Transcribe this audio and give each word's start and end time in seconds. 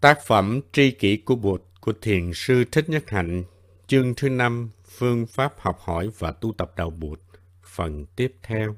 Tác 0.00 0.26
phẩm 0.26 0.60
Tri 0.72 0.90
kỷ 0.90 1.16
của 1.16 1.36
Bụt 1.36 1.62
của 1.80 1.92
Thiền 2.02 2.30
sư 2.34 2.64
Thích 2.72 2.88
Nhất 2.88 3.10
Hạnh, 3.10 3.44
chương 3.86 4.14
thứ 4.14 4.28
năm 4.28 4.70
Phương 4.84 5.26
pháp 5.26 5.54
học 5.58 5.78
hỏi 5.80 6.10
và 6.18 6.32
tu 6.32 6.52
tập 6.52 6.72
đạo 6.76 6.90
Bụt, 6.90 7.20
phần 7.62 8.06
tiếp 8.16 8.34
theo. 8.42 8.76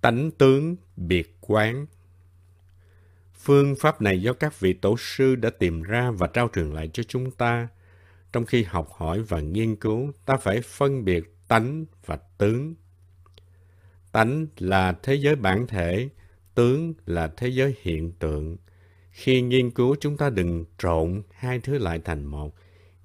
Tánh 0.00 0.30
tướng 0.30 0.76
biệt 0.96 1.36
quán 1.40 1.86
Phương 3.34 3.74
pháp 3.80 4.02
này 4.02 4.22
do 4.22 4.32
các 4.32 4.60
vị 4.60 4.72
tổ 4.72 4.96
sư 4.98 5.34
đã 5.34 5.50
tìm 5.50 5.82
ra 5.82 6.10
và 6.10 6.26
trao 6.26 6.48
truyền 6.54 6.70
lại 6.70 6.90
cho 6.92 7.02
chúng 7.02 7.30
ta. 7.30 7.68
Trong 8.32 8.46
khi 8.46 8.62
học 8.62 8.88
hỏi 8.96 9.22
và 9.22 9.40
nghiên 9.40 9.76
cứu, 9.76 10.12
ta 10.26 10.36
phải 10.36 10.60
phân 10.60 11.04
biệt 11.04 11.34
tánh 11.48 11.84
và 12.06 12.18
tướng. 12.38 12.74
Tánh 14.12 14.46
là 14.58 14.92
thế 15.02 15.14
giới 15.14 15.36
bản 15.36 15.66
thể, 15.66 16.08
tướng 16.54 16.94
là 17.06 17.32
thế 17.36 17.48
giới 17.48 17.74
hiện 17.82 18.12
tượng. 18.12 18.56
Khi 19.10 19.42
nghiên 19.42 19.70
cứu 19.70 19.96
chúng 20.00 20.16
ta 20.16 20.30
đừng 20.30 20.64
trộn 20.78 21.22
hai 21.30 21.60
thứ 21.60 21.78
lại 21.78 22.00
thành 22.04 22.24
một. 22.24 22.54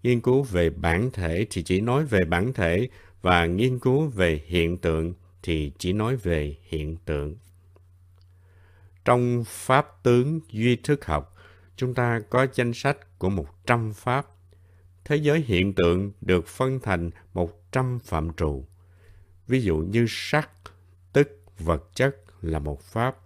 Nghiên 0.04 0.22
cứu 0.22 0.44
về 0.44 0.70
bản 0.70 1.10
thể 1.14 1.46
thì 1.50 1.64
chỉ 1.64 1.82
nói 1.82 2.06
về 2.06 2.26
bản 2.26 2.54
thể 2.54 2.90
và 3.22 3.46
nghiên 3.46 3.80
cứu 3.80 4.08
về 4.08 4.42
hiện 4.46 4.78
tượng 4.78 5.14
thì 5.44 5.72
chỉ 5.78 5.94
nói 5.94 6.16
về 6.16 6.56
hiện 6.64 6.98
tượng. 7.06 7.36
Trong 9.06 9.44
pháp 9.48 10.04
tướng 10.04 10.40
duy 10.50 10.76
thức 10.76 11.06
học, 11.06 11.36
chúng 11.76 11.94
ta 11.94 12.22
có 12.30 12.48
danh 12.54 12.74
sách 12.74 13.20
của 13.20 13.30
100 13.30 13.94
pháp. 13.94 14.28
Thế 15.06 15.16
giới 15.16 15.42
hiện 15.42 15.74
tượng 15.74 16.12
được 16.22 16.48
phân 16.48 16.80
thành 16.80 17.10
100 17.34 18.00
phạm 18.00 18.34
trù. 18.34 18.66
Ví 19.48 19.62
dụ 19.62 19.78
như 19.78 20.06
sắc, 20.10 20.50
tức 21.14 21.42
vật 21.60 21.84
chất 21.96 22.16
là 22.42 22.60
một 22.60 22.82
pháp, 22.82 23.18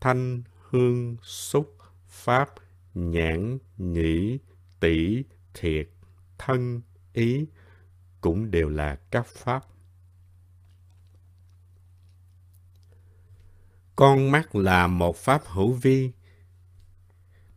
thanh, 0.00 0.42
hương, 0.70 1.16
xúc, 1.22 1.76
pháp, 2.08 2.48
nhãn, 2.94 3.58
nhĩ, 3.78 4.38
tỷ, 4.80 5.24
thiệt, 5.54 5.88
thân, 6.38 6.80
ý 7.12 7.46
cũng 8.20 8.50
đều 8.50 8.68
là 8.68 8.98
các 9.10 9.26
pháp. 9.26 9.62
Con 13.96 14.30
mắt 14.30 14.54
là 14.54 14.86
một 14.86 15.16
pháp 15.16 15.42
hữu 15.46 15.72
vi. 15.72 16.10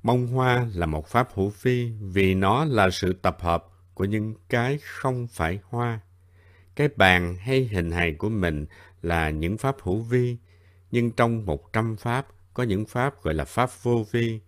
Bông 0.04 0.28
hoa 0.28 0.68
là 0.74 0.86
một 0.86 1.08
pháp 1.08 1.30
hữu 1.34 1.54
vi 1.62 1.92
vì 2.02 2.36
nó 2.36 2.66
là 2.66 2.90
sự 2.90 3.14
tập 3.14 3.38
hợp 3.40 3.66
của 3.94 4.06
những 4.06 4.36
cái 4.50 4.78
không 4.78 5.28
phải 5.28 5.60
hoa. 5.70 6.00
Cái 6.76 6.88
bàn 6.96 7.36
hay 7.40 7.66
hình 7.66 7.92
hài 7.92 8.14
của 8.14 8.30
mình 8.30 8.66
là 9.02 9.30
những 9.30 9.58
pháp 9.58 9.76
hữu 9.82 10.02
vi, 10.02 10.38
nhưng 10.94 11.12
trong 11.12 11.46
một 11.46 11.74
trăm 11.74 11.96
pháp 11.96 12.28
có 12.54 12.64
những 12.64 12.86
pháp 12.86 13.24
gọi 13.24 13.34
là 13.34 13.46
pháp 13.46 13.70
vô 13.84 14.06
vi. 14.12 14.40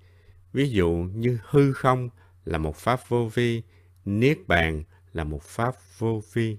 Ví 0.53 0.69
dụ 0.69 0.89
như 1.13 1.39
hư 1.43 1.73
không 1.73 2.09
là 2.45 2.57
một 2.57 2.75
pháp 2.75 2.99
vô 3.07 3.29
vi, 3.33 3.61
niết 4.05 4.37
bàn 4.47 4.83
là 5.13 5.23
một 5.23 5.43
pháp 5.43 5.75
vô 5.97 6.21
vi. 6.33 6.57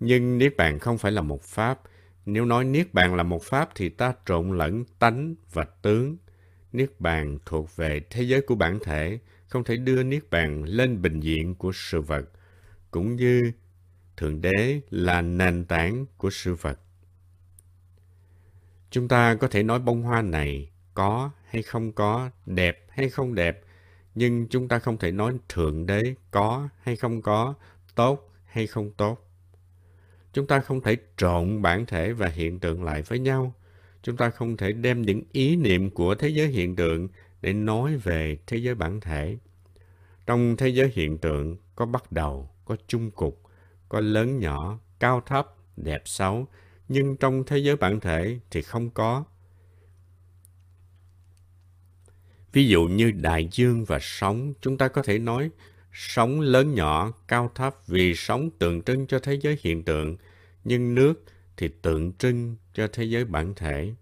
Nhưng 0.00 0.38
niết 0.38 0.56
bàn 0.56 0.78
không 0.78 0.98
phải 0.98 1.12
là 1.12 1.22
một 1.22 1.42
pháp. 1.42 1.80
Nếu 2.26 2.44
nói 2.44 2.64
niết 2.64 2.94
bàn 2.94 3.14
là 3.14 3.22
một 3.22 3.42
pháp 3.42 3.68
thì 3.74 3.88
ta 3.88 4.14
trộn 4.26 4.58
lẫn 4.58 4.84
tánh 4.98 5.34
và 5.52 5.64
tướng. 5.64 6.16
Niết 6.72 7.00
bàn 7.00 7.38
thuộc 7.46 7.76
về 7.76 8.00
thế 8.10 8.22
giới 8.22 8.40
của 8.40 8.54
bản 8.54 8.78
thể, 8.84 9.18
không 9.46 9.64
thể 9.64 9.76
đưa 9.76 10.02
niết 10.02 10.30
bàn 10.30 10.64
lên 10.64 11.02
bình 11.02 11.20
diện 11.20 11.54
của 11.54 11.70
sự 11.74 12.00
vật, 12.00 12.24
cũng 12.90 13.16
như 13.16 13.40
thượng 14.16 14.40
đế 14.40 14.80
là 14.90 15.22
nền 15.22 15.64
tảng 15.64 16.06
của 16.16 16.30
sự 16.30 16.54
vật. 16.54 16.80
Chúng 18.94 19.08
ta 19.08 19.34
có 19.34 19.48
thể 19.48 19.62
nói 19.62 19.78
bông 19.78 20.02
hoa 20.02 20.22
này 20.22 20.70
có 20.94 21.30
hay 21.44 21.62
không 21.62 21.92
có, 21.92 22.30
đẹp 22.46 22.86
hay 22.88 23.10
không 23.10 23.34
đẹp, 23.34 23.60
nhưng 24.14 24.46
chúng 24.48 24.68
ta 24.68 24.78
không 24.78 24.98
thể 24.98 25.10
nói 25.10 25.32
thượng 25.48 25.86
đế 25.86 26.02
có 26.30 26.68
hay 26.82 26.96
không 26.96 27.22
có, 27.22 27.54
tốt 27.94 28.32
hay 28.44 28.66
không 28.66 28.90
tốt. 28.90 29.30
Chúng 30.32 30.46
ta 30.46 30.60
không 30.60 30.80
thể 30.80 30.96
trộn 31.16 31.62
bản 31.62 31.86
thể 31.86 32.12
và 32.12 32.28
hiện 32.28 32.60
tượng 32.60 32.84
lại 32.84 33.02
với 33.02 33.18
nhau. 33.18 33.54
Chúng 34.02 34.16
ta 34.16 34.30
không 34.30 34.56
thể 34.56 34.72
đem 34.72 35.02
những 35.02 35.22
ý 35.32 35.56
niệm 35.56 35.90
của 35.90 36.14
thế 36.14 36.28
giới 36.28 36.48
hiện 36.48 36.76
tượng 36.76 37.08
để 37.40 37.52
nói 37.52 37.96
về 37.96 38.38
thế 38.46 38.56
giới 38.56 38.74
bản 38.74 39.00
thể. 39.00 39.36
Trong 40.26 40.56
thế 40.56 40.68
giới 40.68 40.90
hiện 40.94 41.18
tượng 41.18 41.56
có 41.74 41.86
bắt 41.86 42.12
đầu, 42.12 42.50
có 42.64 42.76
chung 42.86 43.10
cục, 43.10 43.42
có 43.88 44.00
lớn 44.00 44.38
nhỏ, 44.38 44.78
cao 45.00 45.22
thấp, 45.26 45.54
đẹp 45.76 46.02
xấu, 46.04 46.46
nhưng 46.88 47.16
trong 47.16 47.44
thế 47.46 47.58
giới 47.58 47.76
bản 47.76 48.00
thể 48.00 48.38
thì 48.50 48.62
không 48.62 48.90
có. 48.90 49.24
Ví 52.52 52.68
dụ 52.68 52.84
như 52.84 53.10
đại 53.10 53.48
dương 53.52 53.84
và 53.84 53.98
sóng, 54.02 54.54
chúng 54.60 54.78
ta 54.78 54.88
có 54.88 55.02
thể 55.02 55.18
nói 55.18 55.50
sóng 55.92 56.40
lớn 56.40 56.74
nhỏ, 56.74 57.12
cao 57.28 57.50
thấp 57.54 57.76
vì 57.86 58.14
sóng 58.14 58.50
tượng 58.50 58.82
trưng 58.82 59.06
cho 59.06 59.18
thế 59.18 59.38
giới 59.42 59.58
hiện 59.60 59.82
tượng, 59.84 60.16
nhưng 60.64 60.94
nước 60.94 61.24
thì 61.56 61.68
tượng 61.82 62.12
trưng 62.12 62.56
cho 62.74 62.88
thế 62.92 63.04
giới 63.04 63.24
bản 63.24 63.54
thể. 63.54 63.94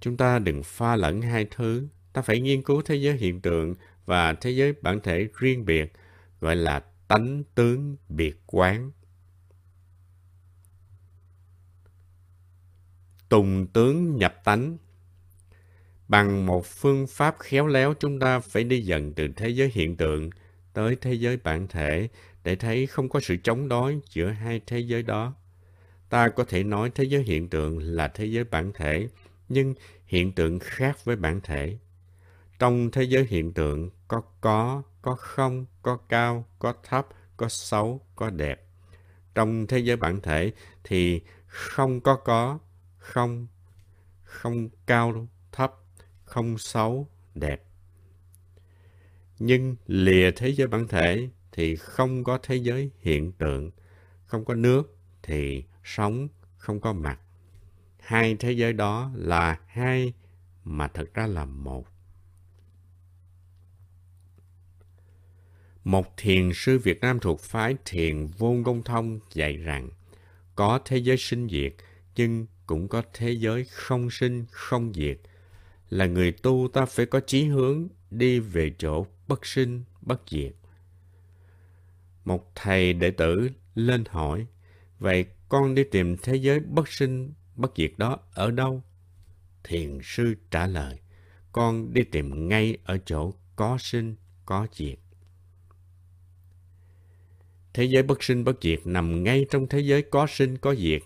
Chúng 0.00 0.16
ta 0.16 0.38
đừng 0.38 0.62
pha 0.62 0.96
lẫn 0.96 1.22
hai 1.22 1.46
thứ, 1.50 1.86
ta 2.12 2.22
phải 2.22 2.40
nghiên 2.40 2.62
cứu 2.62 2.82
thế 2.82 2.94
giới 2.94 3.16
hiện 3.16 3.40
tượng 3.40 3.74
và 4.06 4.34
thế 4.34 4.50
giới 4.50 4.72
bản 4.82 5.00
thể 5.00 5.28
riêng 5.38 5.64
biệt, 5.64 5.92
gọi 6.40 6.56
là 6.56 6.80
tánh 7.08 7.42
tướng 7.54 7.96
biệt 8.08 8.40
quán. 8.46 8.90
Tùng 13.32 13.66
tướng 13.66 14.16
nhập 14.16 14.34
tánh 14.44 14.76
Bằng 16.08 16.46
một 16.46 16.66
phương 16.66 17.06
pháp 17.06 17.36
khéo 17.38 17.66
léo 17.66 17.94
chúng 17.94 18.18
ta 18.18 18.40
phải 18.40 18.64
đi 18.64 18.80
dần 18.80 19.12
từ 19.12 19.28
thế 19.36 19.48
giới 19.48 19.70
hiện 19.74 19.96
tượng 19.96 20.30
tới 20.72 20.96
thế 21.00 21.12
giới 21.12 21.36
bản 21.36 21.68
thể 21.68 22.08
để 22.44 22.56
thấy 22.56 22.86
không 22.86 23.08
có 23.08 23.20
sự 23.20 23.36
chống 23.42 23.68
đối 23.68 24.00
giữa 24.10 24.28
hai 24.28 24.60
thế 24.66 24.78
giới 24.78 25.02
đó. 25.02 25.34
Ta 26.08 26.28
có 26.28 26.44
thể 26.44 26.64
nói 26.64 26.90
thế 26.94 27.04
giới 27.04 27.22
hiện 27.22 27.48
tượng 27.48 27.78
là 27.78 28.08
thế 28.08 28.24
giới 28.24 28.44
bản 28.44 28.72
thể, 28.74 29.08
nhưng 29.48 29.74
hiện 30.06 30.32
tượng 30.32 30.58
khác 30.58 31.04
với 31.04 31.16
bản 31.16 31.40
thể. 31.40 31.78
Trong 32.58 32.90
thế 32.90 33.02
giới 33.02 33.26
hiện 33.28 33.52
tượng 33.52 33.90
có 34.08 34.22
có, 34.40 34.82
có 35.02 35.14
không, 35.14 35.66
có 35.82 35.96
cao, 35.96 36.46
có 36.58 36.74
thấp, 36.82 37.08
có 37.36 37.48
xấu, 37.48 38.00
có 38.16 38.30
đẹp. 38.30 38.64
Trong 39.34 39.66
thế 39.66 39.78
giới 39.78 39.96
bản 39.96 40.20
thể 40.20 40.52
thì 40.84 41.20
không 41.46 42.00
có 42.00 42.16
có, 42.16 42.58
không, 43.02 43.46
không 44.22 44.68
cao, 44.86 45.28
thấp, 45.52 45.74
không 46.24 46.58
xấu, 46.58 47.08
đẹp. 47.34 47.62
Nhưng 49.38 49.76
lìa 49.86 50.30
thế 50.30 50.48
giới 50.48 50.66
bản 50.66 50.88
thể 50.88 51.28
thì 51.52 51.76
không 51.76 52.24
có 52.24 52.38
thế 52.42 52.56
giới 52.56 52.90
hiện 53.00 53.32
tượng, 53.32 53.70
không 54.26 54.44
có 54.44 54.54
nước 54.54 54.96
thì 55.22 55.64
sống 55.84 56.28
không 56.56 56.80
có 56.80 56.92
mặt. 56.92 57.20
Hai 58.00 58.36
thế 58.36 58.52
giới 58.52 58.72
đó 58.72 59.10
là 59.14 59.60
hai 59.66 60.12
mà 60.64 60.88
thật 60.88 61.14
ra 61.14 61.26
là 61.26 61.44
một. 61.44 61.86
Một 65.84 66.16
thiền 66.16 66.50
sư 66.54 66.78
Việt 66.78 67.00
Nam 67.00 67.18
thuộc 67.20 67.40
phái 67.40 67.76
thiền 67.84 68.26
vô 68.26 68.56
công 68.64 68.82
thông 68.82 69.20
dạy 69.32 69.56
rằng 69.56 69.90
có 70.54 70.80
thế 70.84 70.96
giới 70.96 71.16
sinh 71.16 71.48
diệt 71.48 71.72
nhưng 72.16 72.46
cũng 72.66 72.88
có 72.88 73.02
thế 73.12 73.30
giới 73.32 73.64
không 73.64 74.10
sinh 74.10 74.44
không 74.50 74.92
diệt 74.94 75.18
là 75.92 76.06
người 76.06 76.32
tu 76.32 76.68
ta 76.72 76.86
phải 76.86 77.06
có 77.06 77.20
chí 77.20 77.44
hướng 77.44 77.88
đi 78.10 78.40
về 78.40 78.72
chỗ 78.78 79.06
bất 79.28 79.46
sinh, 79.46 79.84
bất 80.00 80.20
diệt. 80.30 80.52
Một 82.24 82.52
thầy 82.54 82.92
đệ 82.92 83.10
tử 83.10 83.50
lên 83.74 84.04
hỏi, 84.08 84.46
vậy 84.98 85.26
con 85.48 85.74
đi 85.74 85.84
tìm 85.84 86.16
thế 86.16 86.36
giới 86.36 86.60
bất 86.60 86.88
sinh, 86.88 87.32
bất 87.56 87.72
diệt 87.76 87.92
đó 87.96 88.18
ở 88.34 88.50
đâu? 88.50 88.82
Thiền 89.64 89.98
sư 90.02 90.34
trả 90.50 90.66
lời, 90.66 90.98
con 91.52 91.92
đi 91.92 92.04
tìm 92.04 92.48
ngay 92.48 92.76
ở 92.84 92.98
chỗ 93.06 93.32
có 93.56 93.78
sinh, 93.80 94.16
có 94.46 94.66
diệt. 94.72 94.98
Thế 97.74 97.84
giới 97.84 98.02
bất 98.02 98.22
sinh 98.22 98.44
bất 98.44 98.62
diệt 98.62 98.80
nằm 98.84 99.24
ngay 99.24 99.46
trong 99.50 99.66
thế 99.68 99.80
giới 99.80 100.02
có 100.02 100.26
sinh 100.30 100.58
có 100.58 100.74
diệt, 100.74 101.02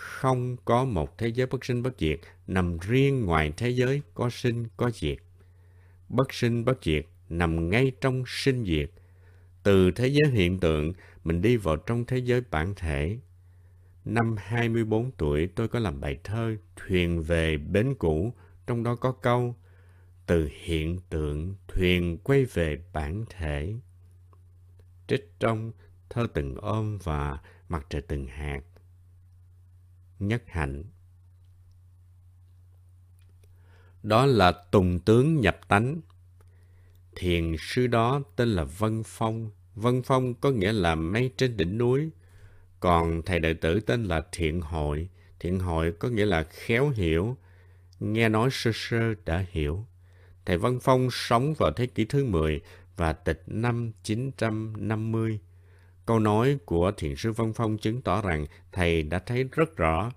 không 0.00 0.56
có 0.64 0.84
một 0.84 1.18
thế 1.18 1.28
giới 1.28 1.46
bất 1.46 1.64
sinh 1.64 1.82
bất 1.82 1.98
diệt 1.98 2.20
nằm 2.46 2.78
riêng 2.78 3.24
ngoài 3.24 3.52
thế 3.56 3.70
giới 3.70 4.02
có 4.14 4.30
sinh 4.30 4.66
có 4.76 4.90
diệt. 4.94 5.18
Bất 6.08 6.34
sinh 6.34 6.64
bất 6.64 6.78
diệt 6.84 7.06
nằm 7.28 7.70
ngay 7.70 7.92
trong 8.00 8.24
sinh 8.26 8.64
diệt. 8.64 8.90
Từ 9.62 9.90
thế 9.90 10.06
giới 10.06 10.30
hiện 10.30 10.60
tượng, 10.60 10.92
mình 11.24 11.42
đi 11.42 11.56
vào 11.56 11.76
trong 11.76 12.04
thế 12.04 12.18
giới 12.18 12.42
bản 12.50 12.74
thể. 12.76 13.18
Năm 14.04 14.36
24 14.38 15.10
tuổi 15.10 15.46
tôi 15.46 15.68
có 15.68 15.78
làm 15.78 16.00
bài 16.00 16.18
thơ 16.24 16.56
Thuyền 16.76 17.22
về 17.22 17.56
bến 17.56 17.94
cũ, 17.98 18.34
trong 18.66 18.82
đó 18.82 18.94
có 18.94 19.12
câu 19.12 19.56
Từ 20.26 20.48
hiện 20.64 20.98
tượng 21.10 21.54
thuyền 21.68 22.18
quay 22.18 22.44
về 22.44 22.84
bản 22.92 23.24
thể. 23.30 23.74
Trích 25.06 25.32
trong 25.40 25.72
thơ 26.10 26.26
từng 26.34 26.54
ôm 26.54 26.98
và 27.02 27.38
mặt 27.68 27.86
trời 27.90 28.02
từng 28.02 28.26
hạt 28.26 28.60
nhất 30.20 30.42
hạnh. 30.46 30.84
đó 34.02 34.26
là 34.26 34.52
tùng 34.52 35.00
tướng 35.00 35.40
nhập 35.40 35.60
tánh. 35.68 36.00
Thiền 37.16 37.56
sư 37.58 37.86
đó 37.86 38.22
tên 38.36 38.48
là 38.48 38.64
Vân 38.64 39.02
Phong. 39.06 39.50
Vân 39.74 40.02
Phong 40.02 40.34
có 40.34 40.50
nghĩa 40.50 40.72
là 40.72 40.94
mây 40.94 41.30
trên 41.36 41.56
đỉnh 41.56 41.78
núi. 41.78 42.10
Còn 42.80 43.22
thầy 43.22 43.38
đệ 43.38 43.54
tử 43.54 43.80
tên 43.80 44.04
là 44.04 44.22
Thiện 44.32 44.60
Hội. 44.60 45.08
Thiện 45.40 45.58
Hội 45.58 45.92
có 45.92 46.08
nghĩa 46.08 46.26
là 46.26 46.46
khéo 46.50 46.88
hiểu. 46.88 47.36
Nghe 48.00 48.28
nói 48.28 48.48
sơ 48.52 48.70
sơ 48.74 49.14
đã 49.24 49.46
hiểu. 49.50 49.86
Thầy 50.44 50.58
Vân 50.58 50.78
Phong 50.80 51.08
sống 51.10 51.54
vào 51.58 51.72
thế 51.76 51.86
kỷ 51.86 52.04
thứ 52.04 52.24
10 52.24 52.60
và 52.96 53.12
tịch 53.12 53.42
năm 53.46 53.92
950. 54.02 55.40
Câu 56.10 56.18
nói 56.18 56.58
của 56.64 56.92
Thiền 56.96 57.16
sư 57.16 57.32
văn 57.32 57.52
Phong 57.52 57.78
chứng 57.78 58.02
tỏ 58.02 58.22
rằng 58.22 58.46
thầy 58.72 59.02
đã 59.02 59.18
thấy 59.18 59.44
rất 59.52 59.76
rõ. 59.76 60.12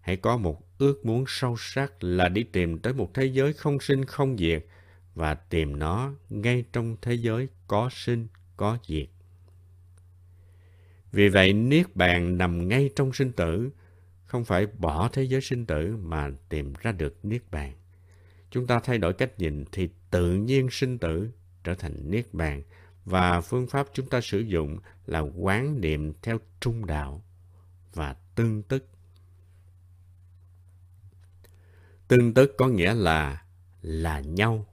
Hãy 0.00 0.16
có 0.16 0.36
một 0.36 0.78
ước 0.78 1.06
muốn 1.06 1.24
sâu 1.28 1.56
sắc 1.58 2.04
là 2.04 2.28
đi 2.28 2.42
tìm 2.42 2.78
tới 2.78 2.92
một 2.92 3.14
thế 3.14 3.24
giới 3.24 3.52
không 3.52 3.80
sinh 3.80 4.04
không 4.04 4.38
diệt 4.38 4.66
và 5.14 5.34
tìm 5.34 5.78
nó 5.78 6.12
ngay 6.30 6.64
trong 6.72 6.96
thế 7.02 7.14
giới 7.14 7.48
có 7.66 7.88
sinh 7.92 8.26
có 8.56 8.78
diệt. 8.86 9.08
Vì 11.12 11.28
vậy, 11.28 11.52
Niết 11.52 11.96
Bàn 11.96 12.38
nằm 12.38 12.68
ngay 12.68 12.90
trong 12.96 13.12
sinh 13.12 13.32
tử, 13.32 13.70
không 14.24 14.44
phải 14.44 14.66
bỏ 14.66 15.08
thế 15.12 15.22
giới 15.22 15.40
sinh 15.40 15.66
tử 15.66 15.96
mà 15.96 16.30
tìm 16.48 16.72
ra 16.80 16.92
được 16.92 17.24
Niết 17.24 17.42
Bàn. 17.50 17.72
Chúng 18.50 18.66
ta 18.66 18.80
thay 18.80 18.98
đổi 18.98 19.12
cách 19.12 19.38
nhìn 19.38 19.64
thì 19.72 19.88
tự 20.10 20.34
nhiên 20.34 20.68
sinh 20.70 20.98
tử 20.98 21.30
trở 21.64 21.74
thành 21.74 22.10
Niết 22.10 22.34
Bàn 22.34 22.62
và 23.06 23.40
phương 23.40 23.66
pháp 23.66 23.86
chúng 23.92 24.08
ta 24.08 24.20
sử 24.20 24.40
dụng 24.40 24.78
là 25.06 25.20
quán 25.20 25.80
niệm 25.80 26.12
theo 26.22 26.38
trung 26.60 26.86
đạo 26.86 27.22
và 27.94 28.16
tương 28.34 28.62
tức. 28.62 28.88
Tương 32.08 32.34
tức 32.34 32.54
có 32.58 32.68
nghĩa 32.68 32.94
là 32.94 33.42
là 33.82 34.20
nhau. 34.20 34.66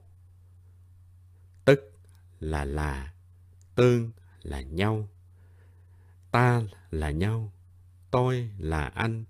Tức 1.64 1.92
là 2.40 2.64
là, 2.64 3.12
tương 3.74 4.10
là 4.42 4.60
nhau. 4.60 5.08
Ta 6.30 6.62
là 6.90 7.10
nhau, 7.10 7.52
tôi 8.10 8.50
là 8.58 8.86
anh. 8.86 9.24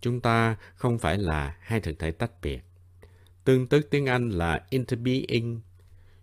Chúng 0.00 0.20
ta 0.20 0.56
không 0.74 0.98
phải 0.98 1.18
là 1.18 1.56
hai 1.60 1.80
thực 1.80 1.98
thể 1.98 2.10
tách 2.10 2.40
biệt. 2.42 2.64
Tương 3.44 3.66
tức 3.66 3.86
tiếng 3.90 4.06
Anh 4.06 4.30
là 4.30 4.66
interbeing. 4.70 5.60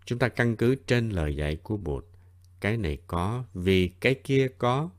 Chúng 0.06 0.20
ta 0.20 0.30
căn 0.30 0.56
cứ 0.56 0.76
trên 0.88 1.10
lời 1.10 1.36
dạy 1.36 1.56
của 1.56 1.78
Bụt. 1.78 2.06
Cái 2.62 2.78
này 2.78 2.98
có 3.08 3.44
vì 3.54 3.88
cái 3.88 4.16
kia 4.24 4.48
có. 4.58 4.90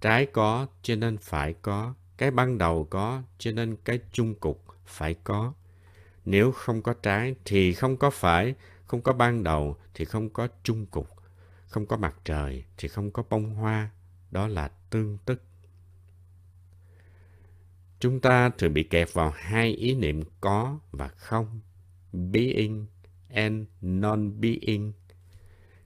Trái 0.00 0.26
có 0.26 0.66
cho 0.82 0.96
nên 0.96 1.18
phải 1.18 1.54
có. 1.62 1.94
Cái 2.16 2.30
ban 2.30 2.58
đầu 2.58 2.86
có 2.90 3.22
cho 3.38 3.52
nên 3.52 3.76
cái 3.84 4.00
chung 4.12 4.34
cục 4.34 4.64
phải 4.86 5.14
có. 5.14 5.52
Nếu 6.24 6.52
không 6.52 6.82
có 6.82 6.94
trái 7.02 7.34
thì 7.44 7.72
không 7.72 7.96
có 7.96 8.10
phải, 8.10 8.54
không 8.86 9.00
có 9.02 9.12
ban 9.12 9.44
đầu 9.44 9.76
thì 9.94 10.04
không 10.04 10.30
có 10.30 10.48
chung 10.62 10.86
cục, 10.86 11.08
không 11.66 11.86
có 11.86 11.96
mặt 11.96 12.16
trời 12.24 12.64
thì 12.78 12.88
không 12.88 13.10
có 13.10 13.22
bông 13.30 13.54
hoa. 13.54 13.90
Đó 14.30 14.48
là 14.48 14.68
tương 14.90 15.18
tức. 15.24 15.42
Chúng 18.00 18.20
ta 18.20 18.50
thường 18.50 18.74
bị 18.74 18.82
kẹp 18.82 19.08
vào 19.12 19.32
hai 19.36 19.72
ý 19.72 19.94
niệm 19.94 20.22
có 20.40 20.78
và 20.90 21.08
không, 21.08 21.60
being 22.12 22.86
and 23.28 23.66
non-being. 23.82 24.92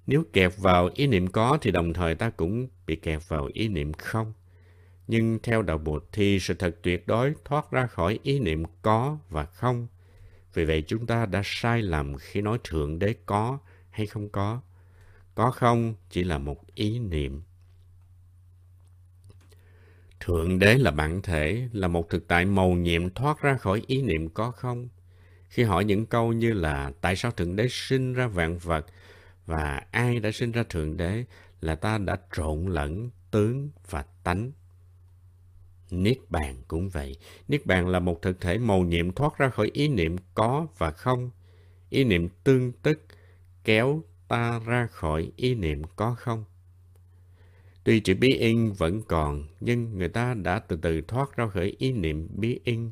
Nếu 0.06 0.24
kẹp 0.32 0.56
vào 0.56 0.90
ý 0.94 1.06
niệm 1.06 1.26
có 1.26 1.58
thì 1.60 1.70
đồng 1.70 1.92
thời 1.92 2.14
ta 2.14 2.30
cũng 2.30 2.68
bị 2.86 2.96
kẹp 2.96 3.28
vào 3.28 3.50
ý 3.52 3.68
niệm 3.68 3.92
không. 3.92 4.32
Nhưng 5.06 5.38
theo 5.42 5.62
đạo 5.62 5.78
Bụt 5.78 6.04
thì 6.12 6.40
sự 6.40 6.54
thật 6.54 6.76
tuyệt 6.82 7.06
đối 7.06 7.34
thoát 7.44 7.70
ra 7.70 7.86
khỏi 7.86 8.18
ý 8.22 8.38
niệm 8.38 8.62
có 8.82 9.18
và 9.30 9.44
không. 9.44 9.86
Vì 10.54 10.64
vậy 10.64 10.84
chúng 10.86 11.06
ta 11.06 11.26
đã 11.26 11.42
sai 11.44 11.82
lầm 11.82 12.16
khi 12.18 12.40
nói 12.40 12.58
Thượng 12.64 12.98
Đế 12.98 13.14
có 13.26 13.58
hay 13.90 14.06
không 14.06 14.28
có. 14.28 14.60
Có 15.34 15.50
không 15.50 15.94
chỉ 16.10 16.24
là 16.24 16.38
một 16.38 16.74
ý 16.74 16.98
niệm. 16.98 17.42
Thượng 20.20 20.58
Đế 20.58 20.78
là 20.78 20.90
bản 20.90 21.22
thể, 21.22 21.68
là 21.72 21.88
một 21.88 22.10
thực 22.10 22.28
tại 22.28 22.44
màu 22.44 22.70
nhiệm 22.70 23.10
thoát 23.10 23.42
ra 23.42 23.56
khỏi 23.56 23.82
ý 23.86 24.02
niệm 24.02 24.28
có 24.28 24.50
không. 24.50 24.88
Khi 25.48 25.62
hỏi 25.62 25.84
những 25.84 26.06
câu 26.06 26.32
như 26.32 26.52
là 26.52 26.92
tại 27.00 27.16
sao 27.16 27.30
Thượng 27.30 27.56
Đế 27.56 27.66
sinh 27.70 28.12
ra 28.12 28.26
vạn 28.26 28.58
vật 28.58 28.86
và 29.46 29.86
ai 29.90 30.20
đã 30.20 30.30
sinh 30.32 30.52
ra 30.52 30.62
Thượng 30.62 30.96
Đế 30.96 31.24
là 31.60 31.74
ta 31.74 31.98
đã 31.98 32.16
trộn 32.36 32.66
lẫn 32.66 33.10
tướng 33.30 33.70
và 33.90 34.04
tánh. 34.24 34.52
Niết 35.90 36.18
bàn 36.28 36.56
cũng 36.68 36.88
vậy. 36.88 37.16
Niết 37.48 37.66
bàn 37.66 37.88
là 37.88 38.00
một 38.00 38.22
thực 38.22 38.40
thể 38.40 38.58
màu 38.58 38.80
nhiệm 38.80 39.12
thoát 39.12 39.38
ra 39.38 39.50
khỏi 39.50 39.70
ý 39.72 39.88
niệm 39.88 40.16
có 40.34 40.66
và 40.78 40.90
không. 40.90 41.30
Ý 41.90 42.04
niệm 42.04 42.28
tương 42.44 42.72
tức 42.72 43.02
kéo 43.64 44.02
ta 44.28 44.60
ra 44.66 44.86
khỏi 44.86 45.32
ý 45.36 45.54
niệm 45.54 45.82
có 45.96 46.14
không. 46.14 46.44
Tuy 47.84 48.00
chữ 48.00 48.14
bí 48.14 48.34
in 48.34 48.72
vẫn 48.72 49.02
còn, 49.08 49.44
nhưng 49.60 49.98
người 49.98 50.08
ta 50.08 50.34
đã 50.34 50.58
từ 50.58 50.76
từ 50.76 51.00
thoát 51.00 51.36
ra 51.36 51.48
khỏi 51.48 51.74
ý 51.78 51.92
niệm 51.92 52.28
bí 52.30 52.60
in. 52.64 52.90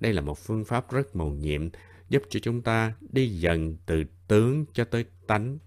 Đây 0.00 0.12
là 0.12 0.20
một 0.20 0.38
phương 0.38 0.64
pháp 0.64 0.92
rất 0.92 1.16
màu 1.16 1.30
nhiệm, 1.30 1.68
giúp 2.08 2.22
cho 2.28 2.40
chúng 2.40 2.62
ta 2.62 2.94
đi 3.12 3.28
dần 3.28 3.76
từ 3.86 4.04
tướng 4.28 4.64
cho 4.72 4.84
tới 4.84 5.04
tánh. 5.26 5.58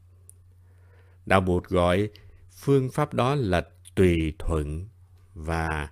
Đạo 1.31 1.41
Bụt 1.41 1.69
gọi 1.69 2.09
phương 2.51 2.89
pháp 2.89 3.13
đó 3.13 3.35
là 3.35 3.67
tùy 3.95 4.33
thuận 4.39 4.87
và 5.33 5.89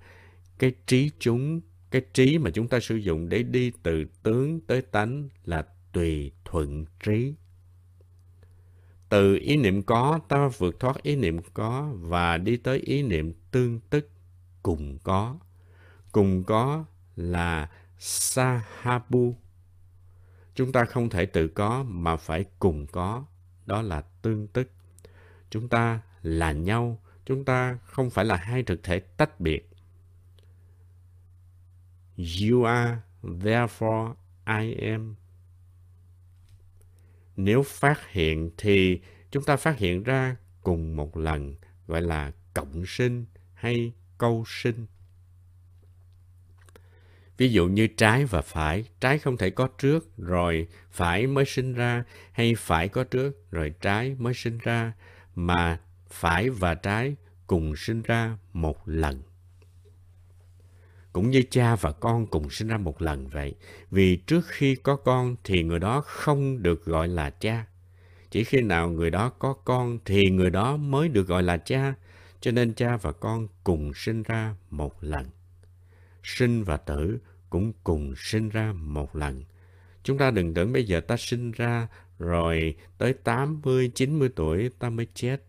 cái 0.57 0.71
trí 0.87 1.11
chúng, 1.19 1.61
cái 1.91 2.01
trí 2.13 2.37
mà 2.37 2.49
chúng 2.51 2.67
ta 2.67 2.79
sử 2.79 2.95
dụng 2.95 3.29
để 3.29 3.43
đi 3.43 3.71
từ 3.83 4.05
tướng 4.23 4.59
tới 4.59 4.81
tánh 4.81 5.29
là 5.45 5.65
tùy 5.93 6.31
thuận 6.45 6.85
trí. 7.03 7.33
Từ 9.09 9.35
ý 9.35 9.57
niệm 9.57 9.83
có, 9.83 10.19
ta 10.29 10.47
vượt 10.57 10.79
thoát 10.79 11.03
ý 11.03 11.15
niệm 11.15 11.39
có 11.53 11.91
và 11.95 12.37
đi 12.37 12.57
tới 12.57 12.79
ý 12.79 13.03
niệm 13.03 13.33
tương 13.51 13.79
tức 13.79 14.09
cùng 14.63 14.97
có. 15.03 15.37
Cùng 16.11 16.43
có 16.43 16.85
là 17.15 17.71
sahabu. 17.99 19.35
Chúng 20.55 20.71
ta 20.71 20.85
không 20.85 21.09
thể 21.09 21.25
tự 21.25 21.47
có 21.47 21.83
mà 21.87 22.15
phải 22.15 22.45
cùng 22.59 22.87
có. 22.87 23.25
Đó 23.65 23.81
là 23.81 24.01
tương 24.01 24.47
tức. 24.47 24.71
Chúng 25.49 25.69
ta 25.69 26.01
là 26.21 26.51
nhau. 26.51 27.01
Chúng 27.25 27.45
ta 27.45 27.77
không 27.83 28.09
phải 28.09 28.25
là 28.25 28.35
hai 28.35 28.63
thực 28.63 28.83
thể 28.83 28.99
tách 28.99 29.39
biệt. 29.39 29.69
You 32.17 32.63
are, 32.63 32.97
therefore 33.23 34.13
I 34.45 34.73
am. 34.73 35.15
Nếu 37.35 37.63
phát 37.63 38.09
hiện 38.09 38.51
thì 38.57 39.01
chúng 39.31 39.43
ta 39.43 39.55
phát 39.55 39.77
hiện 39.77 40.03
ra 40.03 40.35
cùng 40.61 40.95
một 40.95 41.17
lần 41.17 41.55
gọi 41.87 42.01
là 42.01 42.31
cộng 42.53 42.85
sinh 42.85 43.25
hay 43.53 43.93
câu 44.17 44.43
sinh. 44.47 44.85
Ví 47.37 47.51
dụ 47.51 47.67
như 47.67 47.87
trái 47.87 48.25
và 48.25 48.41
phải, 48.41 48.83
trái 48.99 49.19
không 49.19 49.37
thể 49.37 49.49
có 49.49 49.69
trước 49.77 50.17
rồi 50.17 50.67
phải 50.91 51.27
mới 51.27 51.45
sinh 51.45 51.73
ra 51.73 52.03
hay 52.31 52.55
phải 52.55 52.89
có 52.89 53.03
trước 53.03 53.51
rồi 53.51 53.73
trái 53.81 54.15
mới 54.19 54.33
sinh 54.33 54.57
ra 54.57 54.93
mà 55.47 55.79
phải 56.09 56.49
và 56.49 56.73
trái 56.73 57.15
cùng 57.47 57.75
sinh 57.75 58.01
ra 58.01 58.37
một 58.53 58.77
lần 58.85 59.21
cũng 61.13 61.29
như 61.29 61.43
cha 61.51 61.75
và 61.75 61.91
con 61.91 62.27
cùng 62.27 62.49
sinh 62.49 62.67
ra 62.67 62.77
một 62.77 63.01
lần 63.01 63.27
vậy. 63.27 63.55
Vì 63.91 64.15
trước 64.15 64.45
khi 64.47 64.75
có 64.75 64.95
con 64.95 65.35
thì 65.43 65.63
người 65.63 65.79
đó 65.79 66.01
không 66.01 66.63
được 66.63 66.85
gọi 66.85 67.07
là 67.07 67.29
cha. 67.29 67.65
Chỉ 68.31 68.43
khi 68.43 68.61
nào 68.61 68.89
người 68.89 69.09
đó 69.09 69.29
có 69.29 69.53
con 69.53 69.99
thì 70.05 70.29
người 70.29 70.49
đó 70.49 70.77
mới 70.77 71.09
được 71.09 71.27
gọi 71.27 71.43
là 71.43 71.57
cha. 71.57 71.93
Cho 72.41 72.51
nên 72.51 72.73
cha 72.73 72.97
và 72.97 73.11
con 73.11 73.47
cùng 73.63 73.91
sinh 73.95 74.23
ra 74.23 74.55
một 74.69 75.03
lần. 75.03 75.25
Sinh 76.23 76.63
và 76.63 76.77
tử 76.77 77.19
cũng 77.49 77.73
cùng 77.83 78.13
sinh 78.17 78.49
ra 78.49 78.73
một 78.73 79.15
lần. 79.15 79.43
Chúng 80.09 80.17
ta 80.17 80.31
đừng 80.31 80.53
tưởng 80.53 80.73
bây 80.73 80.83
giờ 80.83 80.99
ta 80.99 81.17
sinh 81.17 81.51
ra 81.51 81.87
rồi 82.19 82.75
tới 82.97 83.13
80, 83.13 83.91
90 83.95 84.29
tuổi 84.35 84.69
ta 84.79 84.89
mới 84.89 85.07
chết. 85.13 85.41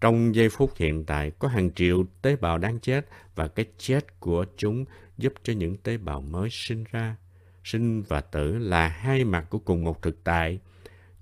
Trong 0.00 0.34
giây 0.34 0.48
phút 0.48 0.76
hiện 0.76 1.04
tại 1.04 1.30
có 1.38 1.48
hàng 1.48 1.70
triệu 1.74 2.04
tế 2.22 2.36
bào 2.36 2.58
đang 2.58 2.80
chết 2.80 3.06
và 3.34 3.48
cái 3.48 3.66
chết 3.78 4.20
của 4.20 4.46
chúng 4.56 4.84
giúp 5.18 5.32
cho 5.42 5.52
những 5.52 5.76
tế 5.76 5.96
bào 5.96 6.20
mới 6.20 6.48
sinh 6.52 6.84
ra. 6.90 7.16
Sinh 7.64 8.02
và 8.02 8.20
tử 8.20 8.58
là 8.58 8.88
hai 8.88 9.24
mặt 9.24 9.46
của 9.50 9.58
cùng 9.58 9.84
một 9.84 10.02
thực 10.02 10.24
tại. 10.24 10.58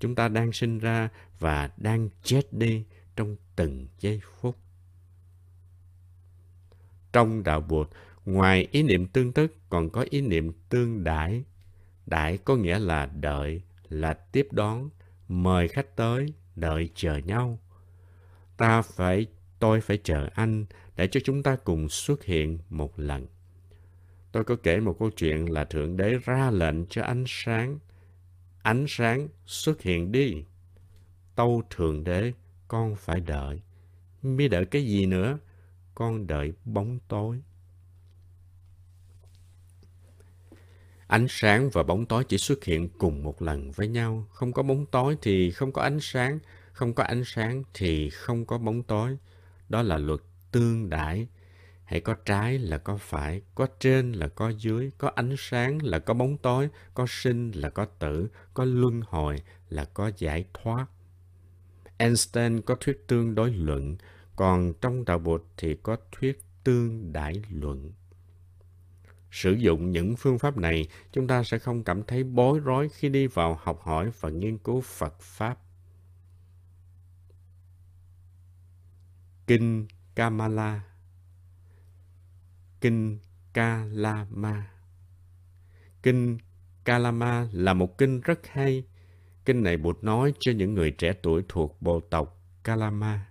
Chúng 0.00 0.14
ta 0.14 0.28
đang 0.28 0.52
sinh 0.52 0.78
ra 0.78 1.08
và 1.38 1.70
đang 1.76 2.08
chết 2.22 2.52
đi 2.52 2.84
trong 3.16 3.36
từng 3.56 3.86
giây 4.00 4.20
phút. 4.40 4.56
Trong 7.12 7.42
đạo 7.42 7.60
Bụt, 7.60 7.88
ngoài 8.24 8.68
ý 8.70 8.82
niệm 8.82 9.06
tương 9.06 9.32
tức 9.32 9.56
còn 9.68 9.90
có 9.90 10.06
ý 10.10 10.20
niệm 10.20 10.52
tương 10.68 11.04
đãi. 11.04 11.44
Đãi 12.06 12.38
có 12.38 12.56
nghĩa 12.56 12.78
là 12.78 13.06
đợi, 13.06 13.62
là 13.88 14.14
tiếp 14.14 14.48
đón, 14.50 14.90
mời 15.28 15.68
khách 15.68 15.96
tới, 15.96 16.34
đợi 16.56 16.90
chờ 16.94 17.16
nhau 17.16 17.58
ta 18.62 18.82
phải, 18.82 19.26
tôi 19.58 19.80
phải 19.80 19.98
chờ 20.04 20.28
anh 20.34 20.64
để 20.96 21.06
cho 21.06 21.20
chúng 21.24 21.42
ta 21.42 21.56
cùng 21.56 21.88
xuất 21.88 22.24
hiện 22.24 22.58
một 22.70 22.98
lần. 23.00 23.26
Tôi 24.32 24.44
có 24.44 24.56
kể 24.62 24.80
một 24.80 24.96
câu 24.98 25.10
chuyện 25.10 25.52
là 25.52 25.64
Thượng 25.64 25.96
Đế 25.96 26.18
ra 26.24 26.50
lệnh 26.50 26.86
cho 26.86 27.02
ánh 27.02 27.24
sáng 27.26 27.78
ánh 28.62 28.84
sáng 28.88 29.28
xuất 29.46 29.82
hiện 29.82 30.12
đi. 30.12 30.44
Tâu 31.34 31.62
Thượng 31.70 32.04
Đế, 32.04 32.32
con 32.68 32.96
phải 32.96 33.20
đợi. 33.20 33.60
Biết 34.22 34.48
đợi 34.48 34.64
cái 34.66 34.84
gì 34.84 35.06
nữa? 35.06 35.38
Con 35.94 36.26
đợi 36.26 36.52
bóng 36.64 36.98
tối. 37.08 37.42
Ánh 41.12 41.26
sáng 41.28 41.70
và 41.70 41.82
bóng 41.82 42.06
tối 42.06 42.24
chỉ 42.24 42.38
xuất 42.38 42.64
hiện 42.64 42.88
cùng 42.98 43.22
một 43.22 43.42
lần 43.42 43.70
với 43.70 43.88
nhau. 43.88 44.26
Không 44.30 44.52
có 44.52 44.62
bóng 44.62 44.86
tối 44.86 45.16
thì 45.22 45.50
không 45.50 45.72
có 45.72 45.82
ánh 45.82 45.98
sáng, 46.00 46.38
không 46.72 46.94
có 46.94 47.04
ánh 47.04 47.22
sáng 47.26 47.62
thì 47.74 48.10
không 48.10 48.46
có 48.46 48.58
bóng 48.58 48.82
tối. 48.82 49.16
Đó 49.68 49.82
là 49.82 49.98
luật 49.98 50.20
tương 50.52 50.90
đãi. 50.90 51.28
Hãy 51.84 52.00
có 52.00 52.14
trái 52.14 52.58
là 52.58 52.78
có 52.78 52.96
phải, 52.96 53.42
có 53.54 53.66
trên 53.80 54.12
là 54.12 54.28
có 54.28 54.48
dưới, 54.48 54.90
có 54.98 55.08
ánh 55.14 55.34
sáng 55.38 55.82
là 55.82 55.98
có 55.98 56.14
bóng 56.14 56.36
tối, 56.36 56.68
có 56.94 57.06
sinh 57.08 57.50
là 57.50 57.70
có 57.70 57.84
tử, 57.84 58.28
có 58.54 58.64
luân 58.64 59.00
hồi 59.00 59.36
là 59.68 59.84
có 59.84 60.10
giải 60.18 60.44
thoát. 60.54 60.86
Einstein 61.96 62.60
có 62.60 62.74
thuyết 62.74 63.04
tương 63.06 63.34
đối 63.34 63.50
luận, 63.50 63.96
còn 64.36 64.72
trong 64.80 65.04
đạo 65.04 65.18
Bụt 65.18 65.42
thì 65.56 65.76
có 65.82 65.96
thuyết 66.12 66.40
tương 66.64 67.12
đại 67.12 67.42
luận. 67.50 67.92
Sử 69.32 69.52
dụng 69.52 69.90
những 69.90 70.16
phương 70.16 70.38
pháp 70.38 70.56
này, 70.56 70.88
chúng 71.12 71.26
ta 71.26 71.42
sẽ 71.42 71.58
không 71.58 71.84
cảm 71.84 72.02
thấy 72.02 72.24
bối 72.24 72.58
rối 72.58 72.88
khi 72.88 73.08
đi 73.08 73.26
vào 73.26 73.58
học 73.62 73.80
hỏi 73.82 74.10
và 74.20 74.30
nghiên 74.30 74.58
cứu 74.58 74.80
Phật 74.80 75.20
Pháp. 75.20 75.58
Kinh 79.46 79.86
Kamala 80.14 80.82
Kinh 82.80 83.18
Kalama 83.52 84.70
Kinh 86.02 86.38
Kalama 86.84 87.48
là 87.52 87.74
một 87.74 87.98
kinh 87.98 88.20
rất 88.20 88.46
hay. 88.46 88.84
Kinh 89.44 89.62
này 89.62 89.76
Bụt 89.76 90.04
nói 90.04 90.32
cho 90.40 90.52
những 90.52 90.74
người 90.74 90.90
trẻ 90.90 91.12
tuổi 91.22 91.44
thuộc 91.48 91.82
bộ 91.82 92.00
tộc 92.00 92.42
Kalama. 92.64 93.26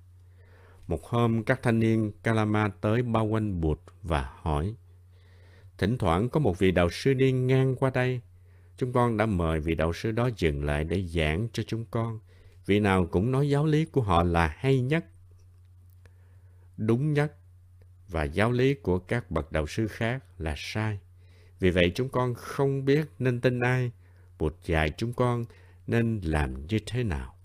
Một 0.88 1.03
hôm, 1.03 1.43
các 1.43 1.60
thanh 1.63 1.79
niên 1.79 2.12
Kalama 2.24 2.67
tới 2.67 3.01
bao 3.01 3.25
quanh 3.25 3.62
Bụt 3.62 3.79
và 4.01 4.31
hỏi 4.36 4.75
Thỉnh 5.81 5.97
thoảng 5.97 6.29
có 6.29 6.39
một 6.39 6.59
vị 6.59 6.71
đạo 6.71 6.89
sư 6.89 7.13
đi 7.13 7.31
ngang 7.31 7.75
qua 7.75 7.89
đây. 7.89 8.21
Chúng 8.77 8.93
con 8.93 9.17
đã 9.17 9.25
mời 9.25 9.59
vị 9.59 9.75
đạo 9.75 9.93
sư 9.93 10.11
đó 10.11 10.29
dừng 10.38 10.63
lại 10.63 10.83
để 10.83 11.03
giảng 11.07 11.47
cho 11.53 11.63
chúng 11.67 11.85
con. 11.85 12.19
Vị 12.65 12.79
nào 12.79 13.05
cũng 13.05 13.31
nói 13.31 13.50
giáo 13.50 13.65
lý 13.65 13.85
của 13.85 14.01
họ 14.01 14.23
là 14.23 14.55
hay 14.57 14.81
nhất, 14.81 15.05
đúng 16.77 17.13
nhất 17.13 17.33
và 18.07 18.23
giáo 18.23 18.51
lý 18.51 18.73
của 18.73 19.00
các 19.00 19.31
bậc 19.31 19.51
đạo 19.51 19.67
sư 19.67 19.88
khác 19.88 20.23
là 20.38 20.53
sai. 20.57 21.00
Vì 21.59 21.69
vậy 21.69 21.91
chúng 21.95 22.09
con 22.09 22.33
không 22.33 22.85
biết 22.85 23.07
nên 23.19 23.41
tin 23.41 23.59
ai, 23.59 23.91
Bụt 24.39 24.55
dạy 24.65 24.91
chúng 24.97 25.13
con 25.13 25.45
nên 25.88 26.21
làm 26.23 26.67
như 26.67 26.79
thế 26.85 27.03
nào. 27.03 27.35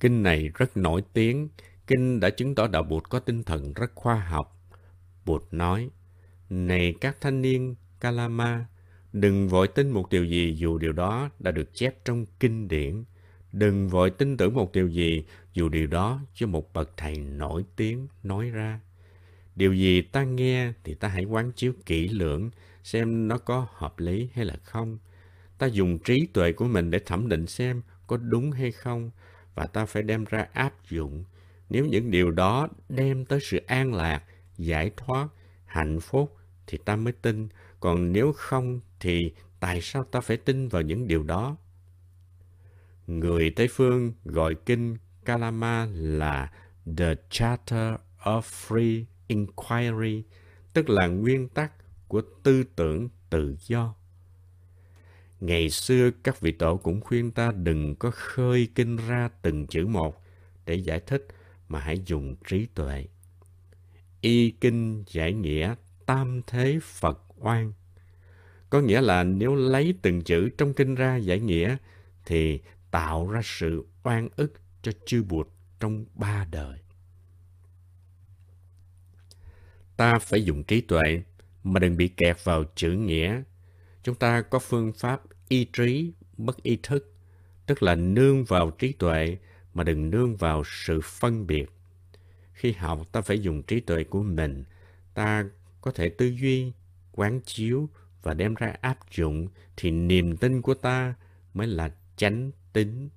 Kinh 0.00 0.22
này 0.22 0.50
rất 0.54 0.76
nổi 0.76 1.02
tiếng 1.12 1.48
Kinh 1.88 2.20
đã 2.20 2.30
chứng 2.30 2.54
tỏ 2.54 2.66
đạo 2.66 2.82
Bụt 2.82 3.08
có 3.08 3.18
tinh 3.18 3.42
thần 3.42 3.72
rất 3.72 3.94
khoa 3.94 4.14
học. 4.14 4.56
Bụt 5.24 5.42
nói, 5.50 5.90
Này 6.50 6.94
các 7.00 7.16
thanh 7.20 7.42
niên 7.42 7.74
Kalama, 8.00 8.66
đừng 9.12 9.48
vội 9.48 9.68
tin 9.68 9.90
một 9.90 10.10
điều 10.10 10.24
gì 10.24 10.54
dù 10.56 10.78
điều 10.78 10.92
đó 10.92 11.30
đã 11.38 11.50
được 11.50 11.74
chép 11.74 12.04
trong 12.04 12.26
kinh 12.40 12.68
điển. 12.68 13.04
Đừng 13.52 13.88
vội 13.88 14.10
tin 14.10 14.36
tưởng 14.36 14.54
một 14.54 14.72
điều 14.72 14.88
gì 14.88 15.24
dù 15.52 15.68
điều 15.68 15.86
đó 15.86 16.20
cho 16.34 16.46
một 16.46 16.72
bậc 16.72 16.90
thầy 16.96 17.18
nổi 17.18 17.64
tiếng 17.76 18.08
nói 18.22 18.50
ra. 18.50 18.80
Điều 19.56 19.72
gì 19.72 20.02
ta 20.02 20.24
nghe 20.24 20.72
thì 20.84 20.94
ta 20.94 21.08
hãy 21.08 21.24
quán 21.24 21.52
chiếu 21.52 21.72
kỹ 21.86 22.08
lưỡng 22.08 22.50
xem 22.84 23.28
nó 23.28 23.38
có 23.38 23.66
hợp 23.72 23.98
lý 23.98 24.28
hay 24.34 24.44
là 24.44 24.56
không. 24.62 24.98
Ta 25.58 25.66
dùng 25.66 25.98
trí 25.98 26.26
tuệ 26.32 26.52
của 26.52 26.64
mình 26.64 26.90
để 26.90 26.98
thẩm 26.98 27.28
định 27.28 27.46
xem 27.46 27.82
có 28.06 28.16
đúng 28.16 28.50
hay 28.50 28.72
không 28.72 29.10
và 29.54 29.66
ta 29.66 29.86
phải 29.86 30.02
đem 30.02 30.24
ra 30.24 30.46
áp 30.52 30.90
dụng 30.90 31.24
nếu 31.70 31.86
những 31.86 32.10
điều 32.10 32.30
đó 32.30 32.68
đem 32.88 33.24
tới 33.24 33.40
sự 33.42 33.58
an 33.66 33.94
lạc, 33.94 34.24
giải 34.56 34.90
thoát, 34.96 35.28
hạnh 35.64 36.00
phúc 36.00 36.36
thì 36.66 36.78
ta 36.84 36.96
mới 36.96 37.12
tin. 37.12 37.48
Còn 37.80 38.12
nếu 38.12 38.32
không 38.32 38.80
thì 39.00 39.32
tại 39.60 39.80
sao 39.80 40.04
ta 40.04 40.20
phải 40.20 40.36
tin 40.36 40.68
vào 40.68 40.82
những 40.82 41.08
điều 41.08 41.22
đó? 41.22 41.56
Người 43.06 43.50
Tây 43.50 43.68
Phương 43.70 44.12
gọi 44.24 44.54
kinh 44.66 44.96
Kalama 45.24 45.86
là 45.92 46.52
The 46.96 47.14
Charter 47.30 47.94
of 48.22 48.40
Free 48.40 49.04
Inquiry, 49.26 50.22
tức 50.72 50.90
là 50.90 51.06
nguyên 51.06 51.48
tắc 51.48 51.72
của 52.08 52.22
tư 52.42 52.64
tưởng 52.76 53.08
tự 53.30 53.56
do. 53.60 53.94
Ngày 55.40 55.70
xưa 55.70 56.10
các 56.22 56.40
vị 56.40 56.52
tổ 56.52 56.76
cũng 56.76 57.00
khuyên 57.00 57.30
ta 57.30 57.52
đừng 57.52 57.96
có 57.96 58.10
khơi 58.14 58.68
kinh 58.74 58.96
ra 58.96 59.28
từng 59.42 59.66
chữ 59.66 59.86
một 59.86 60.22
để 60.66 60.74
giải 60.74 61.00
thích 61.00 61.26
mà 61.68 61.80
hãy 61.80 62.02
dùng 62.06 62.36
trí 62.48 62.66
tuệ. 62.66 63.06
Y 64.20 64.50
kinh 64.50 65.04
giải 65.06 65.32
nghĩa 65.32 65.74
tam 66.06 66.40
thế 66.46 66.78
Phật 66.82 67.20
oan. 67.36 67.72
Có 68.70 68.80
nghĩa 68.80 69.00
là 69.00 69.24
nếu 69.24 69.54
lấy 69.54 69.94
từng 70.02 70.22
chữ 70.22 70.48
trong 70.58 70.74
kinh 70.74 70.94
ra 70.94 71.16
giải 71.16 71.40
nghĩa 71.40 71.76
thì 72.26 72.60
tạo 72.90 73.30
ra 73.30 73.40
sự 73.44 73.86
oan 74.02 74.28
ức 74.36 74.52
cho 74.82 74.92
chư 75.06 75.22
Bụt 75.22 75.48
trong 75.80 76.04
ba 76.14 76.46
đời. 76.50 76.78
Ta 79.96 80.18
phải 80.18 80.44
dùng 80.44 80.64
trí 80.64 80.80
tuệ 80.80 81.22
mà 81.64 81.80
đừng 81.80 81.96
bị 81.96 82.08
kẹt 82.08 82.44
vào 82.44 82.64
chữ 82.74 82.92
nghĩa. 82.92 83.42
Chúng 84.02 84.14
ta 84.14 84.42
có 84.42 84.58
phương 84.58 84.92
pháp 84.92 85.22
y 85.48 85.64
trí, 85.64 86.12
bất 86.36 86.62
y 86.62 86.78
thức, 86.82 87.14
tức 87.66 87.82
là 87.82 87.94
nương 87.94 88.44
vào 88.44 88.70
trí 88.70 88.92
tuệ 88.92 89.38
mà 89.74 89.84
đừng 89.84 90.10
nương 90.10 90.36
vào 90.36 90.62
sự 90.66 91.00
phân 91.00 91.46
biệt. 91.46 91.70
Khi 92.52 92.72
học, 92.72 93.12
ta 93.12 93.20
phải 93.20 93.40
dùng 93.40 93.62
trí 93.62 93.80
tuệ 93.80 94.04
của 94.04 94.22
mình. 94.22 94.64
Ta 95.14 95.44
có 95.80 95.90
thể 95.90 96.08
tư 96.08 96.26
duy, 96.26 96.72
quán 97.12 97.40
chiếu 97.44 97.88
và 98.22 98.34
đem 98.34 98.54
ra 98.54 98.74
áp 98.80 98.98
dụng 99.16 99.48
thì 99.76 99.90
niềm 99.90 100.36
tin 100.36 100.62
của 100.62 100.74
ta 100.74 101.14
mới 101.54 101.66
là 101.66 101.90
chánh 102.16 102.50
tín 102.72 103.08